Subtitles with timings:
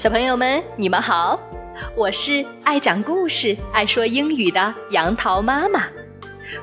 [0.00, 1.38] 小朋友们，你们好，
[1.94, 5.86] 我是爱讲故事、爱说英语的杨桃妈妈，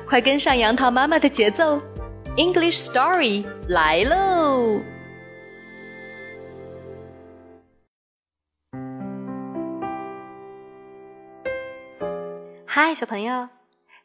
[0.08, 1.80] 快跟上杨桃妈妈的节奏
[2.36, 4.80] ，English Story 来喽！
[12.66, 13.48] 嗨，小朋友，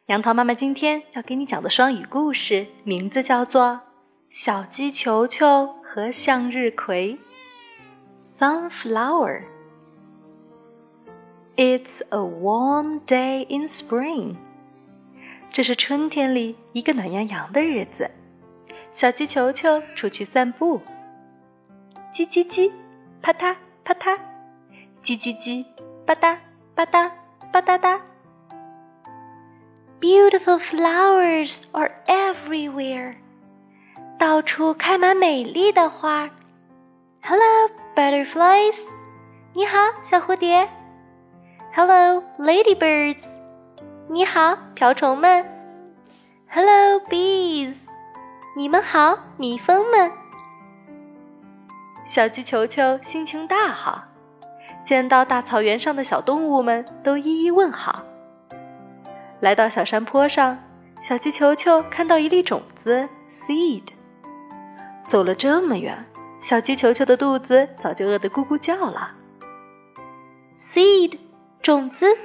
[0.06, 3.64] 杨桃妈妈今天要给你讲的双语故事名字叫做
[4.30, 7.14] 《小鸡球球和向日葵》。
[8.36, 9.44] Sunflower.
[11.56, 14.34] It's a warm day in spring.
[15.52, 18.10] 这是春天里一个暖洋洋的日子。
[18.90, 20.80] 小鸡球球出去散步。
[22.12, 22.72] 叽叽叽，
[23.22, 24.18] 啪嗒啪嗒，
[25.00, 25.64] 叽叽叽，
[26.04, 26.36] 吧嗒
[26.74, 27.08] 吧嗒
[27.52, 28.00] 吧嗒嗒。
[30.00, 33.14] Beautiful flowers are everywhere.
[34.18, 36.28] 到处开满美丽的花。
[37.26, 38.86] Hello, butterflies.
[39.54, 40.68] 你好，小蝴蝶。
[41.74, 43.16] Hello, ladybirds.
[44.10, 45.42] 你好，瓢虫们。
[46.50, 47.72] Hello, bees.
[48.54, 50.12] 你们好，蜜蜂们。
[52.06, 54.04] 小鸡球球心情大好，
[54.84, 58.02] 见到大草原上的小动物们都一一问好。
[59.40, 60.58] 来到小山坡上，
[61.00, 63.84] 小鸡球球看到一粒种子 （seed）。
[65.06, 66.04] 走了这么远。
[66.44, 69.12] 小鸡球球的肚子早就饿得咕咕叫了。
[70.60, 71.16] Seed，
[71.62, 72.18] 种子，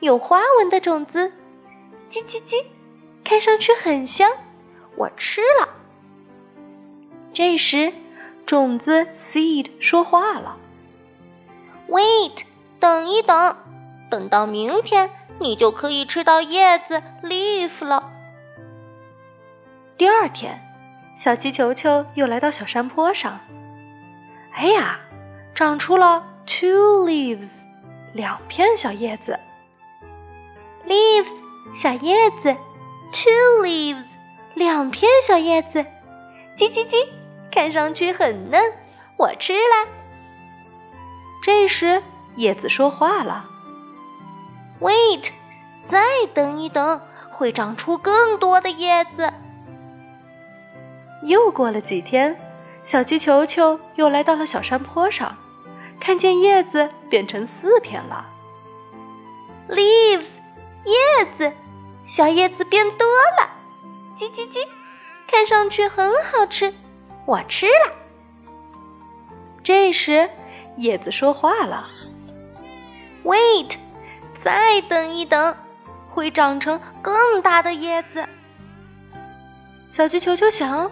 [0.00, 1.30] 有花纹的种子，
[2.10, 2.64] 叽叽叽，
[3.22, 4.30] 看上去很香，
[4.96, 5.68] 我吃了。
[7.34, 7.92] 这时，
[8.46, 10.56] 种子 Seed 说话了
[11.90, 12.44] ：“Wait，
[12.80, 13.56] 等一等，
[14.08, 18.10] 等到明天，你就可以吃到叶子 Leaf 了。”
[19.98, 20.58] 第二天，
[21.18, 23.38] 小鸡球球又来到小山坡上。
[24.56, 24.98] 哎呀，
[25.54, 27.50] 长出了 two leaves，
[28.14, 29.38] 两片小叶子。
[30.86, 31.28] leaves
[31.76, 32.54] 小叶子
[33.12, 34.06] ，two leaves
[34.54, 35.84] 两片小叶子，
[36.56, 37.06] 叽叽叽，
[37.52, 38.72] 看上去很嫩，
[39.18, 39.90] 我吃了。
[41.42, 42.02] 这时
[42.36, 43.44] 叶子说话了
[44.80, 45.28] ：“Wait，
[45.84, 46.00] 再
[46.32, 46.98] 等一等，
[47.30, 49.30] 会长出更多的叶子。”
[51.24, 52.34] 又过了几天。
[52.86, 55.36] 小鸡球球又来到了小山坡上，
[56.00, 58.24] 看见叶子变成四片了。
[59.68, 60.28] Leaves，
[60.84, 61.52] 叶子，
[62.06, 63.50] 小叶子变多了。
[64.16, 64.64] 叽叽叽，
[65.26, 66.72] 看上去很好吃，
[67.26, 67.92] 我吃了。
[69.64, 70.30] 这时，
[70.76, 71.84] 叶子说话了
[73.24, 73.74] ：“Wait，
[74.44, 75.56] 再等一等，
[76.08, 78.24] 会长成更大的叶子。”
[79.90, 80.88] 小鸡球球想，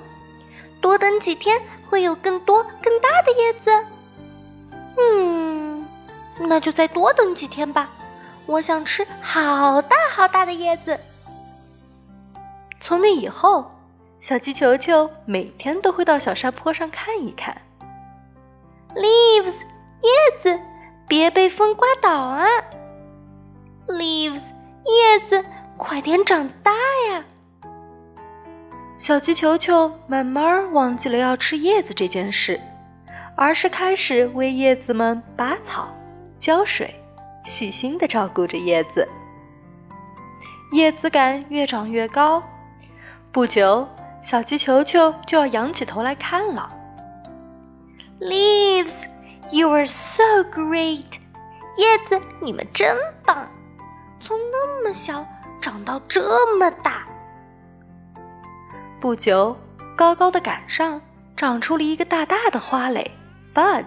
[0.85, 1.59] 多等几天。
[1.91, 3.71] 会有更多更大的叶子，
[4.99, 5.87] 嗯，
[6.41, 7.89] 那就再多等几天吧。
[8.47, 10.99] 我想吃好大好大的叶子。
[12.81, 13.71] 从那以后，
[14.19, 17.57] 小鸡球球每天都会到小山坡上看一看。
[18.97, 19.55] Leaves，
[20.03, 20.11] 叶
[20.43, 20.59] 子，
[21.07, 22.45] 别被风刮倒啊
[23.87, 24.43] ！Leaves，
[24.85, 25.45] 叶子，
[25.77, 26.49] 快点长！
[29.05, 32.59] 小鸡球球慢慢忘记了要吃叶子这件事，
[33.37, 35.87] 而是开始为叶子们拔草、
[36.39, 36.99] 浇水，
[37.45, 39.07] 细心的照顾着叶子。
[40.73, 42.43] 叶子杆越长越高，
[43.31, 43.87] 不久，
[44.23, 46.67] 小鸡球球就要仰起头来看了。
[48.23, 49.03] Leaves,
[49.51, 51.05] you are so great！
[51.77, 53.47] 叶子，你们真棒，
[54.23, 55.23] 从那么小
[55.61, 57.05] 长到这么大。
[59.05, 59.55] 不久，
[59.95, 60.99] 高高的杆上
[61.37, 63.11] 长出了一个大大的花蕾
[63.53, 63.85] ，bud。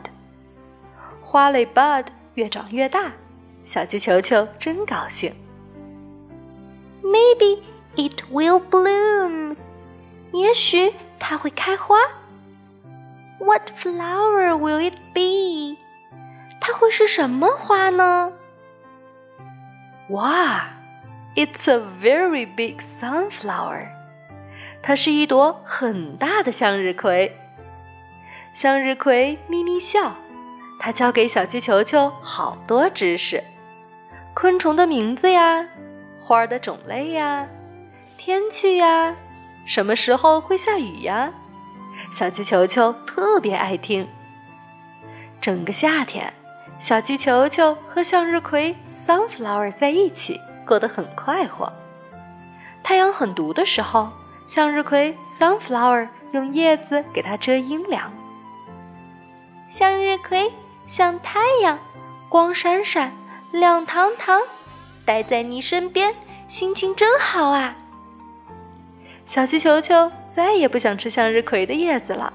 [1.21, 2.05] 花蕾 bud
[2.35, 3.11] 越长越大，
[3.65, 5.33] 小鸡球球真高兴。
[7.01, 7.63] Maybe
[7.95, 9.55] it will bloom。
[10.33, 11.95] 也许它会开花。
[13.39, 15.79] What flower will it be？
[16.61, 18.33] 它会是什么花呢？
[20.09, 20.67] 哇
[21.35, 23.96] ，It's a very big sunflower。
[24.87, 27.29] 它是一朵很大的向日葵。
[28.53, 30.15] 向日葵咪咪笑，
[30.79, 33.43] 它教给小鸡球球好多知识：
[34.33, 35.67] 昆虫的名字呀，
[36.21, 37.45] 花的种类呀，
[38.17, 39.13] 天气呀，
[39.65, 41.33] 什么时候会下雨呀。
[42.13, 44.07] 小鸡球球特别爱听。
[45.41, 46.31] 整个夏天，
[46.79, 51.69] 小鸡球球和向日葵 （sunflower） 在一起，过得很快活。
[52.81, 54.09] 太阳很毒的时候。
[54.47, 58.11] 向日葵 （sunflower） 用叶子给它遮阴凉。
[59.69, 60.51] 向日葵
[60.87, 61.77] 像太阳，
[62.29, 63.11] 光闪闪，
[63.51, 64.41] 亮堂堂，
[65.05, 66.15] 待在你身边，
[66.47, 67.75] 心情真好啊！
[69.25, 72.31] 小鸡球球再也不想吃向日葵的叶子了。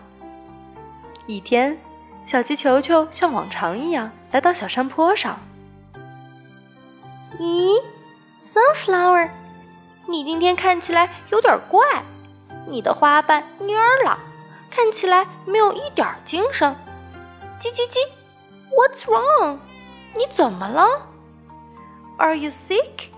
[1.26, 1.78] 一天，
[2.26, 5.38] 小鸡球球像往常一样来到小山坡上。
[7.38, 7.80] 咦
[8.42, 9.30] ，Sunflower，
[10.12, 11.80] 你今天看起来有点怪，
[12.68, 14.18] 你的花瓣蔫了，
[14.70, 16.76] 看起来没有一点精神。
[17.58, 17.96] 叽叽叽
[18.76, 19.58] ，What's wrong？
[20.14, 21.06] 你怎么了
[22.18, 23.08] ？Are you sick？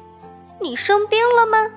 [0.60, 1.68] 你生病了吗？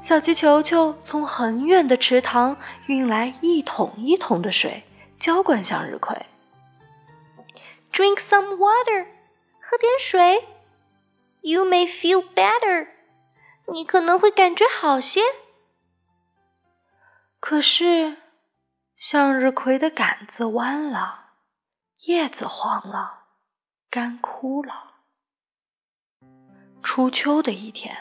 [0.00, 2.56] 小鸡球球从很远的池塘
[2.86, 4.84] 运来一桶一桶的水，
[5.18, 6.16] 浇灌向日葵。
[7.92, 9.06] Drink some water，
[9.60, 10.44] 喝点水。
[11.40, 12.86] You may feel better，
[13.68, 15.20] 你可能会感觉好些。
[17.38, 18.16] 可是。
[18.94, 21.32] 向日葵的杆子弯了，
[22.06, 23.24] 叶子黄了，
[23.90, 24.92] 干枯了。
[26.84, 27.96] 初秋的一天，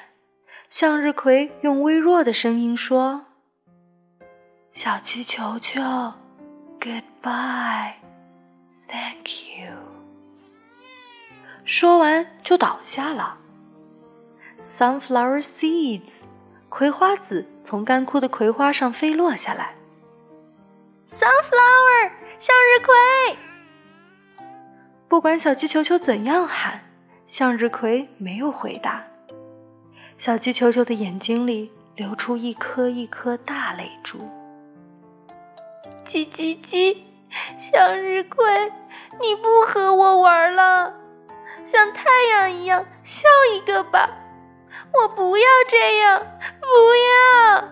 [0.70, 3.26] 向日葵用微弱的声音说
[4.74, 5.82] ：“小鸡球球
[6.80, 9.74] ，Goodbye，Thank you。”
[11.66, 13.40] 说完就倒下了。
[14.82, 16.10] Sunflower seeds，
[16.68, 19.76] 葵花籽从干枯的葵花上飞落下来。
[21.12, 23.38] Sunflower，向日葵。
[25.08, 26.82] 不管小鸡球球怎样喊，
[27.28, 29.04] 向日葵没有回答。
[30.18, 34.18] 小鸡球球的眼睛里流出一颗一颗大泪珠。
[36.08, 36.98] 叽叽叽，
[37.60, 38.44] 向日葵，
[39.22, 40.92] 你不和我玩了？
[41.68, 44.10] 像太阳一样笑一个吧！
[44.94, 46.20] 我不要这样，
[46.60, 46.66] 不
[47.10, 47.70] 要。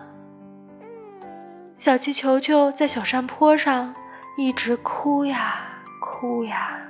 [1.76, 3.94] 小鸡球球在小山坡上
[4.36, 5.64] 一直哭呀
[6.00, 6.80] 哭呀，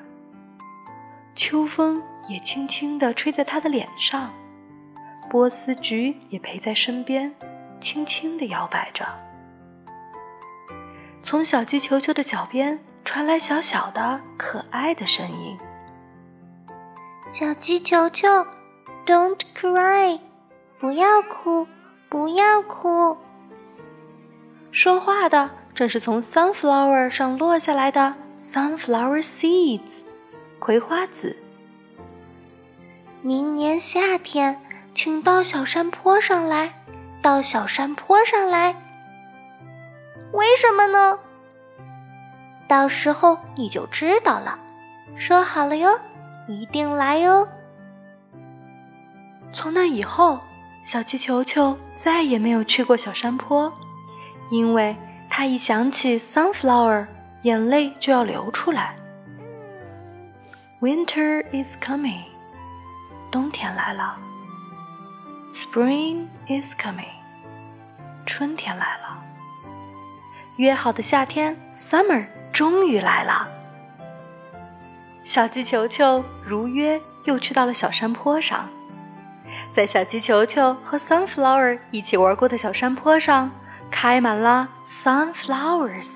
[1.34, 4.32] 秋风也轻轻地吹在它的脸上，
[5.30, 7.32] 波斯菊也陪在身边，
[7.80, 9.06] 轻轻地摇摆着。
[11.22, 15.56] 从小鸡球球的脚边传来小小的、可爱的声音
[17.32, 18.26] ：“小鸡球球
[19.10, 20.20] ，Don't cry，
[20.78, 21.66] 不要哭，
[22.08, 23.16] 不要哭。”
[24.70, 29.80] 说话的正是从 sunflower 上落下来的 sunflower seeds，
[30.60, 31.36] 葵花籽。
[33.20, 34.60] 明年夏天，
[34.94, 36.72] 请到小山坡上来，
[37.20, 38.76] 到小山坡上来。
[40.32, 41.18] 为什么呢？
[42.68, 44.56] 到时候你就知道了。
[45.18, 45.98] 说好了哟，
[46.46, 47.48] 一定来哟。
[49.60, 50.40] 从那以后，
[50.84, 53.70] 小气球球再也没有去过小山坡。
[54.48, 54.96] 因为
[55.28, 57.06] 他一想起 sunflower，
[57.42, 58.96] 眼泪就要流出来。
[60.80, 62.22] Winter is coming，
[63.30, 64.16] 冬天来了。
[65.52, 67.12] Spring is coming，
[68.24, 69.22] 春天来了。
[70.56, 73.46] 约好的夏天 summer 终于来了。
[75.22, 78.66] 小鸡球球如约又去到了小山坡上，
[79.74, 83.50] 在小鸡球球和 sunflower 一起玩过的小山坡上。
[83.92, 86.06] 开满了 sunflowers，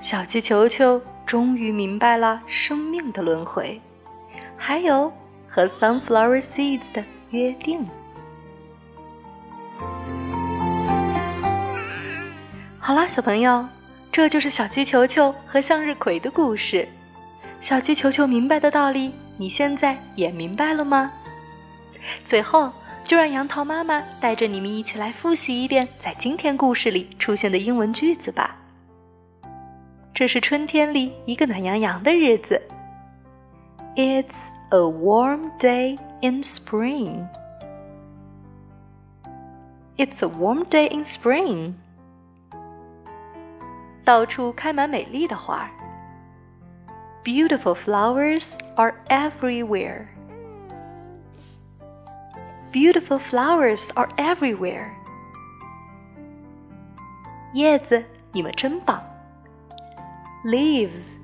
[0.00, 3.80] 小鸡球球终于明白了生命的轮回，
[4.56, 5.12] 还有
[5.48, 7.86] 和 sunflower seeds 的约定。
[12.80, 13.64] 好啦，小朋友，
[14.10, 16.88] 这就是小鸡球球和向日葵的故事。
[17.60, 21.12] 小鸡球球明白的道理，你现在也明白了吗？
[22.24, 22.72] 最后。
[23.06, 28.56] 就让杨桃妈妈带着你们一起来复习一遍在今天故事里出现的英文句子吧。
[30.12, 32.60] 这是春天里一个暖洋洋的日子。
[33.94, 34.36] It's
[34.70, 37.28] a warm day in spring.
[39.96, 41.74] It's a warm day in spring.
[44.04, 45.70] 到处开满美丽的花。
[47.24, 50.15] Beautiful flowers are everywhere.
[52.71, 54.91] Beautiful flowers are everywhere.
[57.53, 59.01] 叶子，你们真棒。
[60.45, 61.17] Leaves,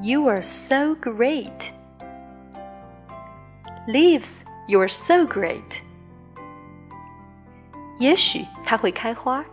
[0.00, 1.70] you are so great.
[3.88, 4.30] Leaves,
[4.68, 5.80] you are so great.
[7.98, 9.44] 也许它会开花。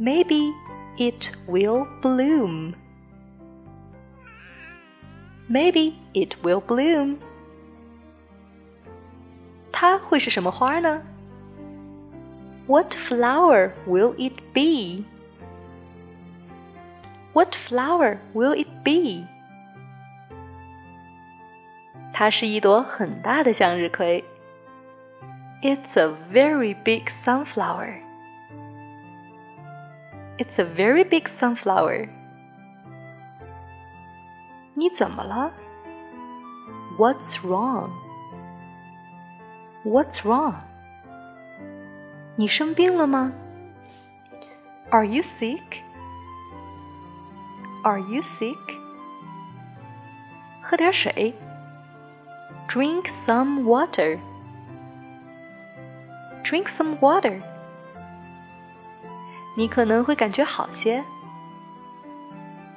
[0.00, 0.52] Maybe
[0.96, 2.74] it will bloom.
[5.48, 7.18] Maybe it will bloom.
[9.80, 11.02] 它会是什么花呢？
[12.66, 15.04] What flower will it be?
[17.32, 19.26] What flower will it be？
[22.12, 24.24] 它是一朵很大的向日葵。
[25.62, 27.94] It's a very big sunflower.
[30.38, 32.08] It's a very big sunflower.
[34.74, 35.52] 你怎么了？
[36.98, 37.90] What's wrong?
[39.84, 40.54] What's wrong?
[42.36, 43.32] 你生病了吗？
[44.90, 45.82] Are you sick?
[47.82, 48.56] Are you sick?
[50.62, 51.34] 喝点水。
[52.68, 54.18] Drink some water.
[56.42, 57.40] Drink some water.
[59.56, 61.04] 你可能会感觉好些。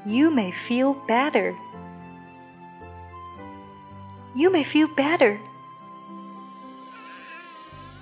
[0.06, 1.54] You may feel better.
[4.34, 5.40] You may feel better.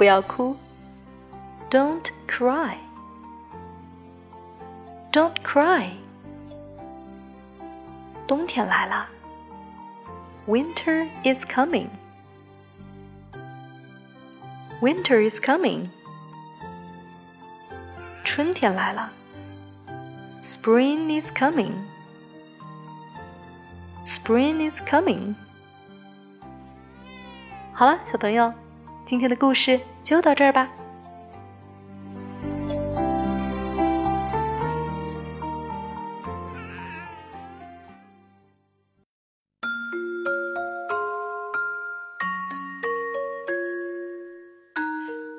[0.01, 0.55] 不要哭。
[1.69, 2.77] Don't cry.
[5.11, 5.91] Don't cry.
[8.27, 9.07] 冬天来了。
[10.47, 11.87] Winter is coming.
[14.81, 15.89] Winter is coming.
[18.23, 19.11] 春天来了。
[20.41, 21.73] Spring is coming.
[24.05, 25.35] Spring is coming.
[27.73, 28.53] 好了，小朋友，
[29.05, 30.68] 今天的故事 就到这儿吧。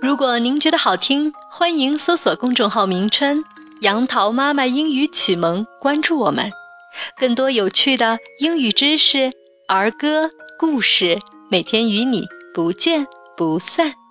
[0.02, 3.44] 如果您觉得好听，欢迎搜索公众号名称
[3.82, 6.52] “杨桃妈妈英语启蒙”，关注我们，
[7.18, 9.32] 更多有趣的英语知识、
[9.68, 10.30] 儿歌、
[10.60, 11.18] 故事，
[11.50, 14.03] 每天与你不见不散。